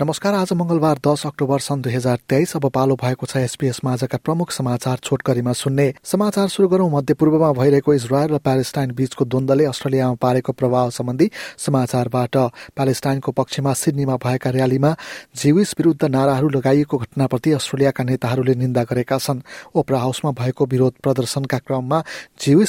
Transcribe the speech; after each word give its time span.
नमस्कार 0.00 0.34
आज 0.34 0.52
मंगलबार 0.52 0.98
दस 1.06 1.26
अक्टोबर 1.26 1.58
सन् 1.58 1.80
दुई 1.82 1.92
हजार 1.92 2.18
तेइस। 2.30 2.54
अब 2.56 2.66
पालो 2.70 2.94
भएको 2.94 3.26
छ 3.26 3.36
एसपीएस 3.38 3.80
माझका 3.84 4.18
प्रमुख 4.22 4.50
समाचार 4.52 4.98
छोटकरीमा 5.02 5.52
सुन्ने। 5.52 5.86
समाचार 6.04 6.48
शुरू 6.48 6.68
गरौं। 6.68 6.90
मध्यपूर्वमा 6.90 7.50
भइरहेको 7.52 7.94
इजरायल 7.94 8.30
र 8.30 8.38
प्यालेस्टाइन 8.38 8.92
बीचको 8.94 9.24
द्वन्दले 9.26 9.64
अस्ट्रेलियामा 9.66 10.14
पारेको 10.22 10.52
प्रभाव 10.54 10.90
सम्बन्धी 10.90 11.30
समाचारबाट। 11.58 12.36
प्यालेस्टाइनको 12.78 13.32
पक्षमा 13.32 13.72
सिडनीमा 13.74 14.16
भएका 14.22 14.50
र्यालीमा 14.50 14.94
जीविस 15.34 15.74
विरूद्ध 15.78 16.04
नाराहरू 16.06 16.48
लगाइएको 16.48 16.98
घटनाप्रति 16.98 17.52
अस्ट्रेलियाका 17.58 18.04
नेताहरूले 18.04 18.54
निन्दा 18.54 18.82
गरेका 18.84 19.18
छन्। 19.18 19.42
ओपरा 19.74 19.98
हाउसमा 19.98 20.30
भएको 20.30 20.66
विरोध 20.66 20.94
प्रदर्शनका 21.02 21.58
क्रममा 21.58 21.98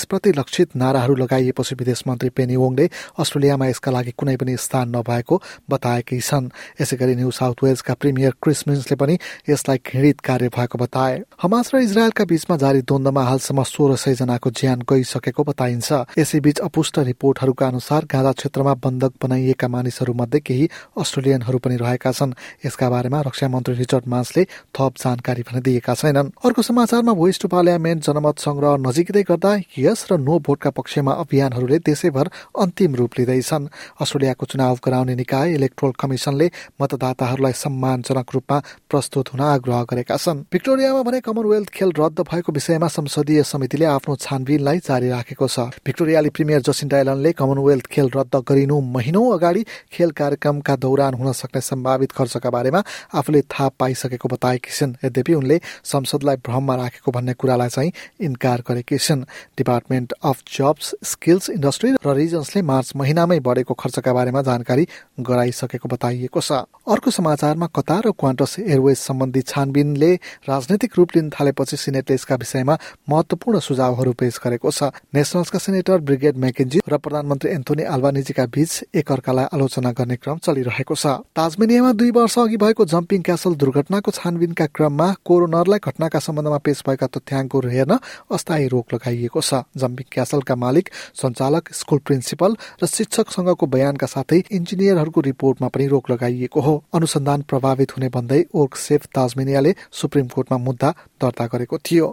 प्रति 0.10 0.32
लक्षित 0.34 0.76
नाराहरू 0.76 1.16
लगाइएपछि 1.16 1.76
विदेश 1.76 2.04
मन्त्री 2.08 2.30
पेनी 2.34 2.56
वोङले 2.56 2.90
अस्ट्रेलियामा 3.20 3.68
यसका 3.68 3.92
लागि 3.92 4.18
कुनै 4.18 4.36
पनि 4.38 4.58
स्थान 4.58 4.98
नभएको 4.98 5.42
बताएकै 5.70 6.20
छन्। 6.20 6.50
यसै 6.82 7.19
न्यू 7.20 7.32
साउथ 7.32 7.64
वेल्सका 7.64 7.94
प्रिमियर 7.94 8.34
क्रिसमिन्सले 8.44 8.96
पनि 8.96 9.18
यसलाई 9.50 9.78
घृणित 9.86 10.20
कार्य 10.22 10.48
भएको 10.56 10.78
बताए। 10.78 11.22
हमास 11.42 11.72
र 11.74 11.84
इजरायलका 11.84 12.24
बीचमा 12.26 12.56
जारी 12.58 12.82
द्वन्दमा 12.82 13.24
हालसम्म 13.24 13.64
सोह्र 13.66 13.96
सय 13.96 14.16
जनाको 14.16 14.50
ज्यान 14.52 14.80
गइसकेको 14.90 15.44
बताइन्छ। 15.44 15.90
यसैबीच 16.18 16.60
अपुष्ट 16.60 17.00
रिपोर्टहरूका 17.10 17.68
अनुसार 17.68 18.06
गाजा 18.06 18.32
क्षेत्रमा 18.32 18.74
बन्धक 18.84 19.14
बनाइएका 19.24 19.68
मानिसहरू 19.68 20.14
मध्ये 20.14 20.40
केही 20.40 20.70
अस्ट्रेलियनहरू 20.98 21.58
पनि 21.60 21.76
रहेका 21.78 22.12
छन्। 22.12 22.34
यसका 22.66 22.90
बारेमा 22.90 23.22
रक्षा 23.22 23.48
मन्त्री 23.48 23.76
रिचर्ड 23.76 24.08
मान्सले 24.08 24.44
थप 24.76 24.94
जानकारी 24.98 25.42
भने 25.42 25.62
दिएका 25.62 25.94
छैनन्। 25.94 26.32
अर्को 26.46 26.62
समाचारमा 26.62 27.14
भोइस 27.14 27.40
टु 27.40 27.48
पार्लियामेन्ट 27.48 28.04
जनमत 28.04 28.40
संग्रह 28.40 28.78
नजिकै 28.80 29.24
गर्दा 29.24 29.52
यस 29.78 30.06
र 30.12 30.18
नो 30.20 30.40
भोटका 30.40 30.70
पक्षमा 30.70 31.12
अभियानहरूले 31.24 31.80
देशैभर 31.82 32.30
अन्तिम 32.60 32.96
रूप 32.96 33.12
लिँदैछन्। 33.20 33.68
अस्ट्रेलियाको 34.02 34.46
चुनाव 34.46 34.80
गराउने 34.86 35.16
निकाय 35.16 35.54
इलेक्ट्रोल 35.54 35.92
कमिसनले 36.00 36.48
मतदान 36.82 37.09
मतदाताहरूलाई 37.10 37.54
सम्मानजनक 37.54 38.28
रूपमा 38.34 38.58
प्रस्तुत 38.90 39.34
हुन 39.34 39.42
आग्रह 39.42 39.82
गरेका 39.90 40.16
छन्। 40.16 40.46
भिक्टोरियामा 40.54 41.02
भने 41.04 41.20
कमनवेल्थ 41.26 41.70
खेल 41.70 41.92
रद्द 41.98 42.20
भएको 42.22 42.52
विषयमा 42.54 42.88
संसदीय 42.88 43.44
समितिले 43.44 43.86
आफ्नो 43.88 44.16
छानबिनलाई 44.16 44.78
जारी 44.80 45.10
राखेको 45.10 45.48
छ। 45.48 45.60
भिक्टोरियाली 45.82 46.30
प्रिमियर 46.30 46.62
जसिन्डा 46.62 46.98
एलनले 47.00 47.32
कमनवेल्थ 47.34 47.86
खेल 47.90 48.10
रद्द 48.16 48.36
गरिनु 48.46 48.80
महिनौ 48.96 49.24
अगाडि 49.32 49.66
खेल 49.92 50.12
कार्यक्रमका 50.12 50.76
दौरान 50.78 51.14
हुन 51.14 51.32
सक्ने 51.34 51.62
सम्भावित 51.62 52.12
खर्चका 52.12 52.50
बारेमा 52.50 52.82
आफूले 53.14 53.42
थाहा 53.42 53.70
पाइसकेको 53.80 54.28
बताएकी 54.30 54.72
छिन्। 54.72 54.94
यद्यपि 55.04 55.34
उनले 55.34 55.60
संसदलाई 55.84 56.38
भ्रममा 56.46 56.76
राखेको 56.76 57.12
भन्ने 57.12 57.34
कुरालाई 57.34 57.70
चाहिँ 57.70 57.92
इन्कार 58.22 58.64
गरेकी 58.68 58.98
छिन्। 58.98 59.26
Department 59.58 60.14
of 60.24 60.38
jobs 60.54 60.96
skills 61.04 61.50
industry 61.50 61.90
र 62.06 62.14
रिजन्सले 62.14 62.62
मार्च 62.62 62.94
महिनामै 62.96 63.40
बढेको 63.40 63.74
खर्चका 63.74 64.14
बारेमा 64.14 64.42
जानकारी 64.42 64.88
गराइसकेको 65.20 65.88
बताइएको 65.90 66.42
छ। 66.42 66.52
अर्को 67.00 67.12
समाचारमा 67.12 67.68
कतार 67.72 68.04
र 68.06 68.12
क्वान्टस 68.12 68.56
एयरवेज 68.60 68.98
सम्बन्धी 69.00 69.42
छानबिनले 69.48 70.12
राजनैतिक 70.44 70.92
रूप 70.98 71.10
लिन 71.16 71.30
थालेपछि 71.32 71.78
सिनेटले 71.80 72.16
यसका 72.16 72.36
विषयमा 72.36 72.76
महत्वपूर्ण 73.08 73.60
सुझावहरू 73.64 74.12
पेश 74.20 74.40
गरेको 74.44 74.68
छ। 74.70 74.92
नेसनल्सका 75.16 75.60
सेनेटर 75.64 75.98
ब्रिगेड 76.04 76.36
मेकेन्जी 76.36 76.80
र 76.84 76.98
प्रधानमन्त्री 77.00 77.52
एन्थोनी 77.52 77.84
आल्बानिजीका 77.88 78.46
बीच 78.52 78.72
एकअर्कालाई 78.92 79.46
आलोचना 79.48 79.92
गर्ने 79.96 80.16
क्रम 80.20 80.38
चलिरहेको 80.44 80.96
छ। 81.00 81.24
ताजमेनियामा 81.32 81.92
दुई 81.96 82.12
वर्ष 82.12 82.36
अघि 82.38 82.58
भएको 82.60 82.84
जम्पिङ 82.86 83.22
क्यासल 83.24 83.56
दुर्घटनाको 83.56 84.12
छानबिनका 84.12 84.66
क्रममा 84.76 85.08
कोरोनरलाई 85.24 85.80
घटनाका 85.80 86.20
सम्बन्धमा 86.20 86.60
पेश 86.68 86.84
भएका 86.84 87.08
तथ्याङ्कहरू 87.16 87.70
हेर्न 87.72 87.96
अस्थायी 88.28 88.68
रोक 88.68 88.94
लगाइएको 88.94 89.40
छ। 89.40 89.64
जम्पिङ 89.72 90.12
क्यासलका 90.12 90.56
मालिक 90.58 90.92
सञ्चालक 91.16 91.64
स्कुल 91.80 92.00
प्रिन्सिपल 92.04 92.52
र 92.84 92.92
शिक्षकसँगको 92.92 93.66
बयानका 93.72 94.08
साथै 94.10 94.44
इन्जिनियरहरूको 94.52 95.20
रिपोर्टमा 95.32 95.68
पनि 95.72 95.88
रोक 95.88 96.12
लगाइएको 96.12 96.60
हो। 96.60 96.76
अनुसन्धान 96.94 97.42
प्रभावित 97.42 97.92
हुने 97.92 98.10
भन्दै 98.10 98.44
ओर्क 98.54 98.76
सेफ 98.78 99.06
ताजमेनियाले 99.16 99.76
सुप्रिम 99.92 100.28
कोर्टमा 100.28 100.58
मुद्दा 100.58 100.90
दर्ता 101.22 101.46
गरेको 101.46 101.78
थियो। 101.78 102.08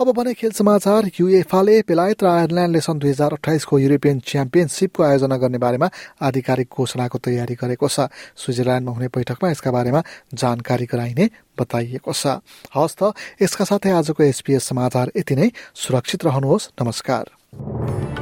अब 0.00 0.10
भने 0.12 0.32
खेल 0.34 0.50
समाचार 0.50 1.10
युएफाले 1.20 1.80
बेलायत 1.88 2.22
र 2.22 2.26
आयरल्यान्डले 2.26 2.80
सन् 2.80 2.98
दुई 2.98 3.10
हजार 3.10 3.32
अठाइसको 3.32 3.78
युरोपियन 3.78 4.20
च्याम्पियनसिपको 4.20 5.02
आयोजना 5.02 5.36
गर्ने 5.36 5.58
बारेमा 5.58 5.88
आधिकारिक 6.20 6.68
घोषणाको 6.68 7.18
तयारी 7.18 7.54
गरेको 7.54 7.88
छ। 7.88 8.10
स्विजरल्याण्डमा 8.36 8.92
हुने 8.92 9.08
बैठकमा 9.08 9.50
यसका 9.50 9.70
बारेमा 9.70 10.00
जानकारी 10.34 10.86
गराइने 10.86 11.30
बताइएको 11.54 12.12
छ। 12.12 12.42
हवस् 12.74 12.98
त 12.98 13.14
यसका 13.42 13.64
साथै 13.64 13.90
आजको 13.92 14.22
एसपिएस 14.22 14.62
समाचार 14.64 15.12
यति 15.16 15.34
नै। 15.36 15.48
सुरक्षित 15.74 16.24
रहनुहोस्। 16.24 16.70
नमस्कार। 16.82 18.21